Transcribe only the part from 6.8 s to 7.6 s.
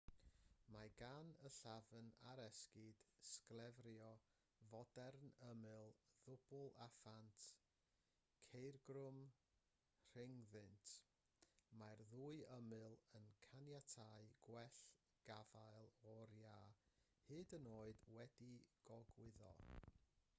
a phant